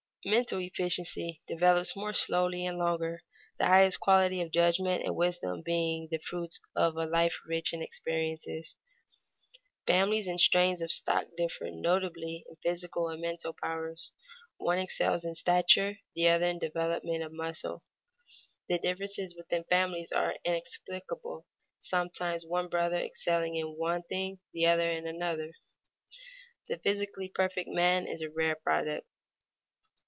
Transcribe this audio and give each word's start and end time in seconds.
Mental 0.23 0.59
efficiency 0.59 1.41
develops 1.47 1.95
more 1.95 2.13
slowly 2.13 2.63
and 2.67 2.77
longer, 2.77 3.23
the 3.57 3.65
highest 3.65 3.99
qualities 3.99 4.45
of 4.45 4.51
judgment 4.51 5.03
and 5.03 5.15
wisdom 5.15 5.63
being 5.65 6.07
the 6.11 6.19
fruits 6.19 6.59
only 6.75 6.87
of 6.87 6.95
a 6.95 7.09
life 7.11 7.39
rich 7.47 7.73
in 7.73 7.81
experiences. 7.81 8.75
Families 9.87 10.27
and 10.27 10.39
strains 10.39 10.79
of 10.83 10.91
stock 10.91 11.25
differ 11.35 11.69
notably 11.71 12.45
in 12.47 12.55
physical 12.57 13.09
and 13.09 13.19
mental 13.19 13.51
powers; 13.63 14.11
one 14.57 14.77
excels 14.77 15.25
in 15.25 15.33
stature, 15.33 15.95
another 16.15 16.45
in 16.45 16.59
development 16.59 17.23
of 17.23 17.33
muscle. 17.33 17.81
The 18.69 18.77
differences 18.77 19.35
within 19.35 19.63
families 19.63 20.11
are 20.11 20.35
inexplicable, 20.45 21.47
sometimes 21.79 22.45
one 22.45 22.67
brother 22.69 22.97
excelling 22.99 23.55
in 23.55 23.75
one 23.75 24.03
thing, 24.03 24.37
the 24.53 24.67
other 24.67 24.87
in 24.91 25.07
another. 25.07 25.53
The 26.67 26.77
physically 26.77 27.27
perfect 27.29 27.69
man 27.69 28.05
is 28.05 28.21
a 28.21 28.29
rare 28.29 28.55
product. 28.55 29.07